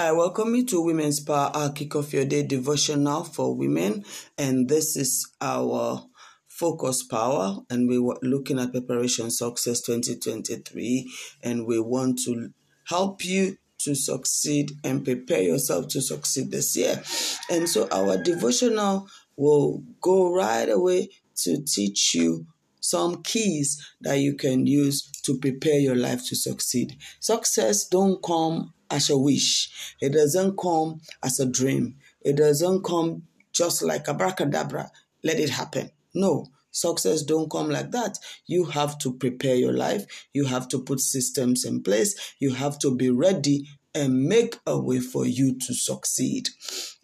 [0.00, 4.02] I welcome you to Women's Power, our kick off your day devotional for women.
[4.38, 6.06] And this is our
[6.46, 7.58] focus power.
[7.68, 11.12] And we were looking at Preparation Success 2023.
[11.42, 12.48] And we want to
[12.84, 17.02] help you to succeed and prepare yourself to succeed this year.
[17.50, 19.06] And so our devotional
[19.36, 21.10] will go right away
[21.42, 22.46] to teach you
[22.80, 26.96] some keys that you can use to prepare your life to succeed.
[27.20, 29.94] Success don't come as a wish.
[30.00, 31.96] It doesn't come as a dream.
[32.22, 34.90] It doesn't come just like abracadabra.
[35.22, 35.90] Let it happen.
[36.14, 38.18] No, success don't come like that.
[38.46, 40.28] You have to prepare your life.
[40.32, 42.34] You have to put systems in place.
[42.38, 46.48] You have to be ready and make a way for you to succeed.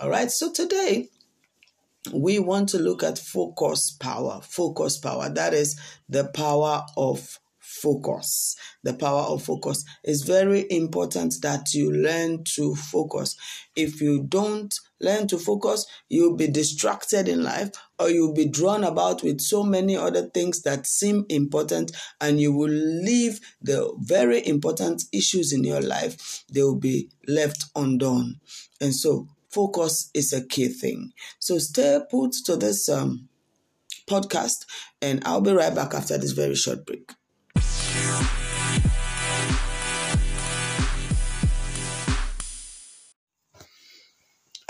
[0.00, 0.30] All right.
[0.30, 1.08] So today
[2.12, 4.40] we want to look at focus power.
[4.42, 5.28] Focus power.
[5.28, 7.38] That is the power of
[7.82, 8.56] focus.
[8.82, 13.36] The power of focus is very important that you learn to focus.
[13.76, 18.84] If you don't learn to focus, you'll be distracted in life or you'll be drawn
[18.84, 24.46] about with so many other things that seem important and you will leave the very
[24.46, 28.40] important issues in your life, they will be left undone.
[28.80, 31.12] And so, focus is a key thing.
[31.38, 33.28] So, stay put to this um,
[34.08, 34.64] podcast
[35.02, 37.12] and I'll be right back after this very short break.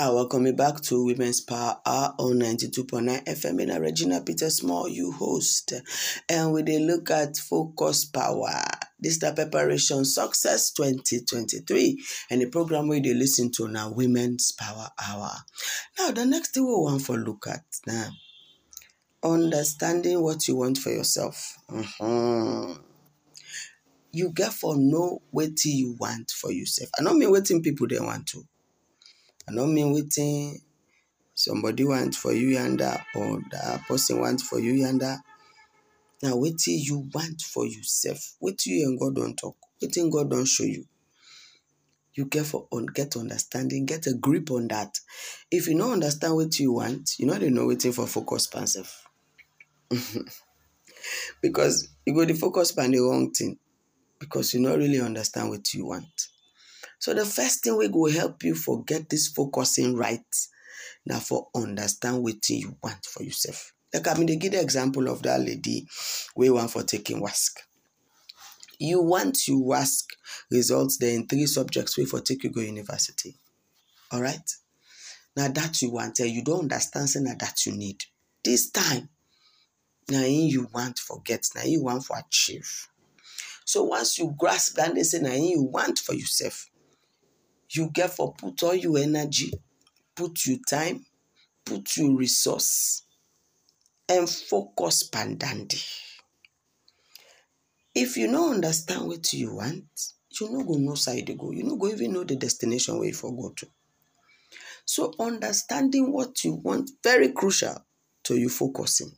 [0.00, 4.88] I welcome you back to Women's Power Hour on 92.9 FM in Regina Peter Small,
[4.88, 5.72] you host.
[6.28, 8.62] And we they look at Focus Power.
[9.00, 12.00] This is the preparation success 2023.
[12.30, 15.32] And the program we they listen to now, Women's Power Hour.
[15.98, 18.10] Now, the next thing we want for look at now,
[19.24, 21.58] understanding what you want for yourself.
[21.68, 22.87] Mm-hmm.
[24.12, 26.90] You get for know what you want for yourself.
[26.98, 28.44] I don't mean waiting people they want to.
[29.48, 30.60] I don't mean waiting
[31.34, 35.18] somebody wants for you yonder or the person wants for you yonder.
[36.22, 38.34] Now till you want for yourself.
[38.40, 39.56] Till you and God don't talk.
[39.92, 40.84] Till God don't show you.
[42.14, 44.98] You get for on get understanding, get a grip on that.
[45.52, 48.92] If you don't understand what you want, you know they know waiting for focus passive.
[51.42, 53.56] because you go to focus on the wrong thing
[54.18, 56.28] because you don't really understand what you want.
[56.98, 60.20] So the first thing we will help you forget this focusing right
[61.06, 63.72] now for understand what you want for yourself.
[63.94, 65.86] Like I mean, they give the example of that lady
[66.36, 67.52] we want for taking WASC.
[68.78, 70.04] You want you WASC
[70.50, 73.36] results there in three subjects we for take you go university.
[74.12, 74.50] All right.
[75.36, 78.04] Now that you want, eh, you don't understand saying that you need.
[78.44, 79.08] This time,
[80.10, 82.88] now you want forget, now you want for achieve.
[83.68, 86.70] So once you grasp that, say now you want for yourself
[87.70, 89.52] you get for put all your energy,
[90.14, 91.04] put your time,
[91.64, 93.02] put your resource,
[94.08, 95.82] and focus pandandi.
[97.94, 99.84] If you don't understand what you want,
[100.40, 101.50] you no go no side to go.
[101.50, 103.66] You no go even know the destination where you for go to.
[104.86, 107.76] So understanding what you want very crucial
[108.24, 109.10] to you focusing.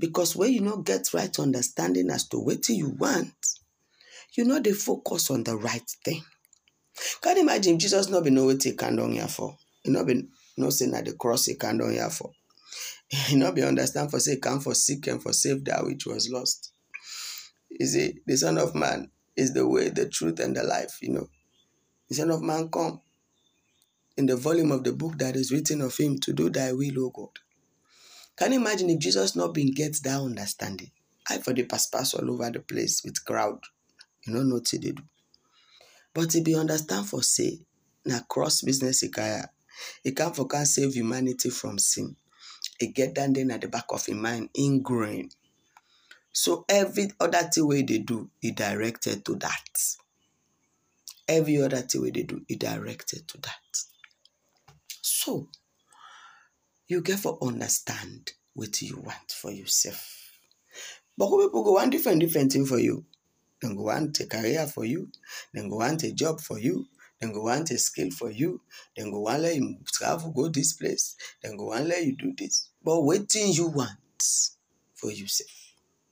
[0.00, 3.34] Because when you not get right understanding as to what you want,
[4.32, 6.22] you know they focus on the right thing.
[7.20, 9.56] Can you imagine Jesus not be know what he can down here for?
[9.82, 12.30] He not be no saying at the cross he can down here for.
[13.10, 16.30] He not be understand for say come for seek and for save that which was
[16.30, 16.72] lost.
[17.68, 21.12] You see, the Son of Man is the way, the truth, and the life, you
[21.12, 21.28] know.
[22.08, 23.00] The Son of Man come
[24.16, 27.06] in the volume of the book that is written of him to do thy will,
[27.06, 27.30] O God.
[28.40, 30.90] Can you imagine if Jesus not been get that understanding?
[31.28, 33.60] I for the pass pass all over the place with crowd.
[34.24, 34.94] You know what they do.
[36.14, 37.58] But he be understand for say,
[38.06, 39.48] na cross business ikaya.
[40.02, 42.16] He come for can save humanity from sin.
[42.78, 45.36] He get down then at the back of his mind ingrained.
[46.32, 49.96] So every other thing way they do, he directed to that.
[51.28, 53.82] Every other thing way they do, he directed to that.
[55.02, 55.48] So
[56.90, 60.32] you get for understand what you want for yourself.
[61.16, 63.04] But people go want different different thing for you.
[63.62, 65.08] Then go want a career for you.
[65.54, 66.86] Then go want a job for you.
[67.20, 68.60] Then go want a skill for you.
[68.96, 71.14] Then go want let you travel, go this place.
[71.42, 72.70] Then go want let you do this.
[72.82, 74.24] But waiting you want
[74.94, 75.50] for yourself.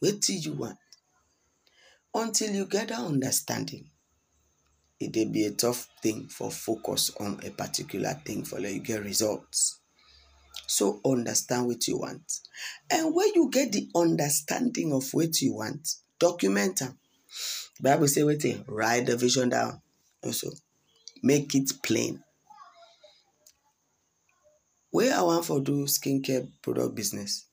[0.00, 0.78] Waiting you want.
[2.14, 3.90] Until you get that understanding,
[4.98, 8.80] it will be a tough thing for focus on a particular thing for let you
[8.80, 9.80] get results.
[10.66, 12.40] So understand what you want.
[12.90, 15.88] And when you get the understanding of what you want,
[16.18, 16.98] document them.
[17.80, 19.80] Bible say waiting, write the vision down.
[20.22, 20.50] Also,
[21.24, 22.22] make it plain
[24.90, 27.46] Where i want for do skincare product business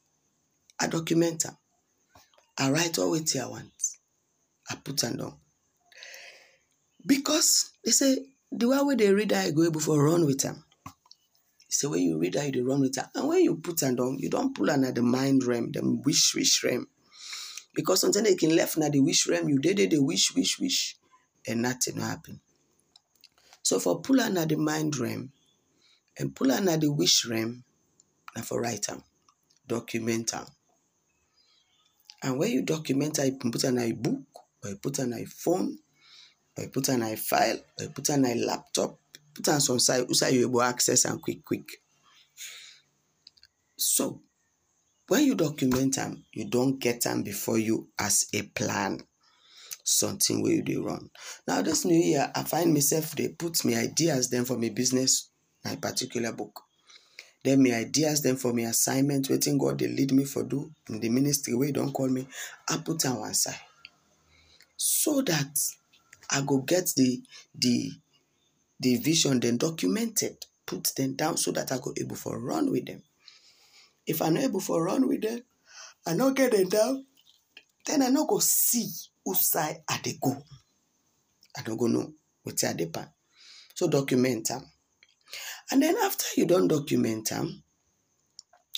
[0.80, 1.58] i document am
[2.58, 3.72] i write all wetin i want
[4.70, 5.34] i put them down
[7.08, 8.18] because they say
[8.52, 10.42] the way dey read I go before run with
[11.74, 14.18] say when you read am you run with am and when you put am down
[14.20, 16.86] you don't pull na the mind realm the wish wish realm
[17.74, 20.60] because sometimes they can left na the wish realm you did dey dey wish wish
[20.60, 20.96] wish
[21.48, 22.40] and nothing no happen.
[23.64, 25.32] So for pull na the mind realm
[26.18, 27.64] and pull na the wish realm
[28.36, 29.04] na for write am
[29.68, 30.46] document am.
[32.24, 34.20] And when you document you put na your book
[34.64, 35.78] or you put na your phone
[36.58, 39.00] or you put na your file or you put na your laptop
[39.34, 41.68] put am some side inside you able access and quick quick.
[43.78, 44.22] So
[45.08, 49.00] when you document am you don't get am before you as a plan
[49.84, 51.10] something wey you dey run.
[51.48, 55.30] Now this new year i find myself they put my ideas dem for my business
[55.66, 56.62] my particular book.
[57.44, 61.00] Then my ideas dem for my assignment waiting god they lead me for do in
[61.00, 62.28] the ministry where don't call me
[62.70, 63.60] i put on one side.
[64.78, 65.58] So that
[66.30, 67.22] i go get the
[67.56, 67.92] the
[68.82, 70.36] the vision dem documented
[70.66, 73.04] put them down so that i go able for run with them.
[74.08, 75.42] If i no able for run with them
[76.08, 77.06] i no get dem down
[77.86, 78.88] then i no go see
[79.24, 80.36] who side i dey go.
[81.58, 82.12] I no go know
[82.46, 83.10] wetin i plan.
[83.76, 84.64] So document them.
[85.72, 87.64] and then after you don document them,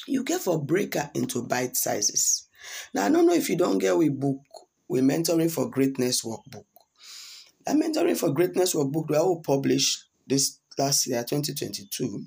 [0.08, 2.48] you get for breaker into bite sizes.
[2.94, 4.42] Now i don't know if you don't get we book
[4.90, 6.66] we mentoring for greatness workbook
[7.65, 12.25] that mentoring for greatness workbook that I will publish this last year 2022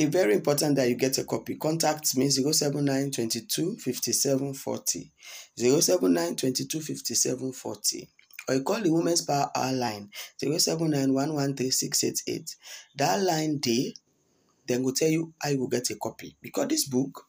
[0.00, 1.56] e very important that you get a copy.
[1.56, 5.12] Contact me 079 22 57 40
[5.56, 8.08] 079 22 57 40
[8.48, 10.08] or you call the women's power hour line
[10.38, 12.44] 079 113
[12.96, 13.92] that line dey
[14.66, 16.36] dem go tell you I will get a copy.
[16.40, 17.26] Because this book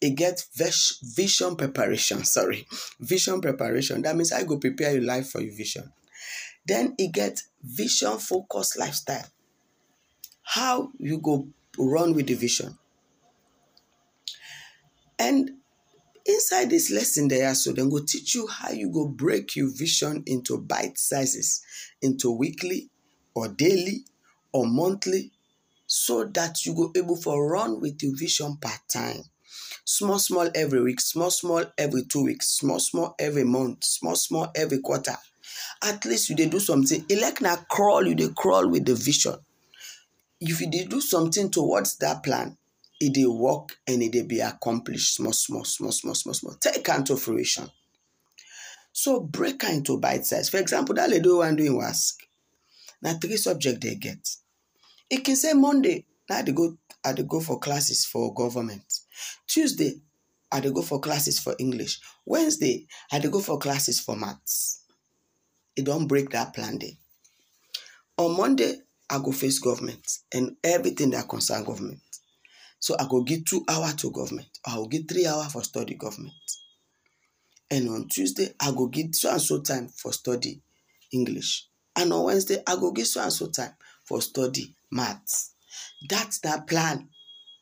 [0.00, 2.66] e get ves- vision preparation sorry.
[3.00, 5.92] Vision preparation that means I go prepare your life for your vision.
[6.66, 9.26] Then it get vision focus lifestyle.
[10.42, 11.48] How you go
[11.78, 12.78] run with the vision.
[15.18, 15.50] And
[16.28, 19.70] inside this lesson there are so dem go teach you how you go break your
[19.74, 21.62] vision into bite sizes
[22.02, 22.90] into weekly
[23.34, 24.04] or daily
[24.52, 25.32] or monthly
[25.86, 29.22] so that you go able for run with your vision part time
[29.84, 34.50] small small every week small small every two weeks small small every month small small
[34.54, 35.16] every quarter.
[35.82, 37.04] At least you dey do something.
[37.10, 39.34] E like na crawl you dey crawl with the vision.
[40.40, 42.56] If you dey do something towards that plan
[43.00, 45.14] e dey work and e dey be accomplished.
[45.14, 46.54] Small small small small small small.
[46.60, 47.70] Take am to fruition.
[48.92, 50.48] So break am into bite size.
[50.48, 52.14] For example that lady wey wan do im WASC
[53.02, 54.28] na three subject dey get.
[55.10, 58.82] E can say monday na i dey go i dey go for classes for government
[59.46, 59.92] tuesday
[60.52, 62.00] i dey go for classes for english.
[62.26, 64.82] Wednesday i dey go for classes for maths.
[65.76, 66.96] E don break that plan dey
[68.16, 68.74] on monday
[69.10, 72.00] i go face government and everything that concern government.
[72.80, 74.48] So i go give two hour to government.
[74.66, 76.32] I go give three hour for study government.
[77.70, 80.60] And on tuesday i go give so and so time for study
[81.12, 81.66] english.
[81.96, 83.72] And on wednesday i go give so and so time
[84.04, 85.52] for study maths.
[86.08, 87.08] That's that plan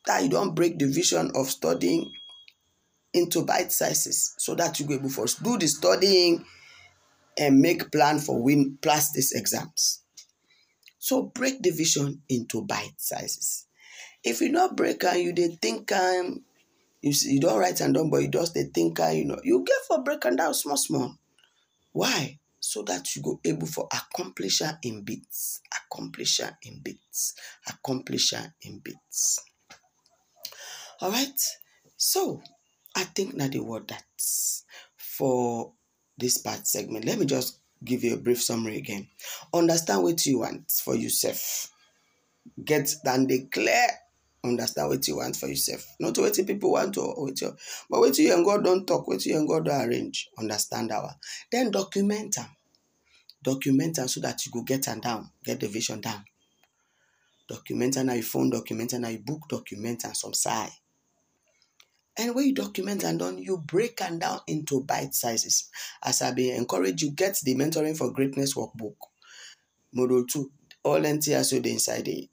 [0.06, 2.10] that you don't break the vision of studying
[3.12, 6.44] into bite sizes so that you go able for do the studying
[7.38, 10.02] and make plan for win plus these exams.
[10.98, 13.66] So break the vision into bite sizes.
[14.25, 16.44] If you not break and you dey think am
[17.02, 19.38] you see you don write am down but you just dey think am you know
[19.44, 21.14] you get for break am down small small.
[21.92, 22.38] Why?
[22.60, 25.60] So that you go able for accomplish am in bits
[25.90, 27.34] accomplish am in bits
[27.68, 29.38] accomplish am in bits
[31.02, 31.40] alright
[31.96, 32.40] so
[32.94, 34.04] i think na the word that
[34.96, 35.72] for
[36.18, 39.08] this part segment let me just give you a brief summary again.
[39.52, 41.70] Understand what you want for yourself.
[42.64, 43.86] Get and dey clear
[44.44, 45.84] understand what you want for yourself.
[45.98, 47.56] Not wetin people want or wetin
[47.90, 50.28] but wetin you and god don't talk wetin you and god don arrange.
[50.38, 51.14] Understand one
[51.50, 52.46] then document am.
[53.42, 56.24] Document am so that you go get am down get the vision down.
[57.48, 60.70] Document am na your phone document na your book document am some side
[62.18, 65.68] and when you document am done you break and down into bite sizes
[66.04, 68.96] as i be encourage you get the mentoring for greatness workbook
[69.96, 70.50] module two
[70.82, 72.25] all ntrs wey dey inside there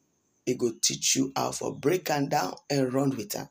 [0.46, 3.48] e go teach you how for break am down and run with am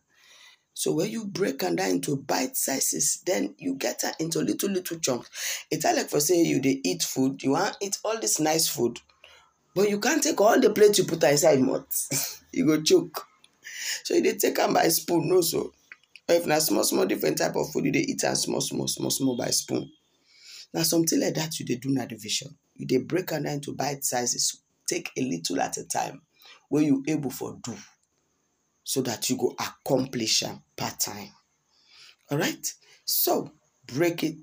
[0.74, 4.70] so when you break and down into bite sizes then you get am into little
[4.70, 8.40] little chunks tell like for say you dey eat food you wan eat all this
[8.40, 8.98] nice food
[9.74, 12.42] But you can't take all the plate you put inside mouth.
[12.52, 13.26] you go choke.
[14.04, 15.72] So you dey take am by spoon, no so.
[16.28, 18.88] Or if na small small different type of food, you dey eat am small small
[18.88, 19.90] small small by spoon.
[20.74, 22.56] Na something like that you dey do na division.
[22.76, 24.62] You dey break am down into bite sizes.
[24.88, 26.22] Take a little at a time
[26.72, 27.74] wey you able for do
[28.82, 31.28] so that you go accomplish am part time.
[32.32, 32.72] Alright?
[33.04, 33.52] So
[33.86, 34.36] break it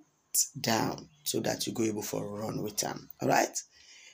[0.59, 3.09] down so that you go able for run with am.
[3.21, 3.57] Alright?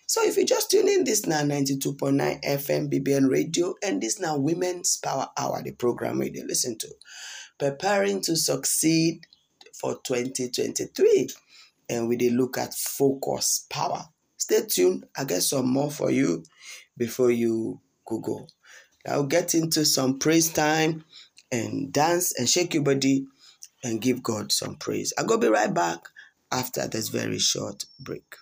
[0.07, 4.37] So if you just tune in, this now 92.9 FM BBN radio, and this now
[4.37, 6.87] Women's Power Hour, the program where you listen to.
[7.57, 9.25] Preparing to succeed
[9.73, 11.29] for 2023.
[11.89, 14.05] And we did look at focus power.
[14.37, 15.05] Stay tuned.
[15.17, 16.43] I get some more for you
[16.97, 18.47] before you google
[19.07, 21.05] I'll get into some praise time
[21.51, 23.27] and dance and shake your body
[23.83, 25.13] and give God some praise.
[25.17, 25.99] I'll go be right back
[26.51, 28.35] after this very short break.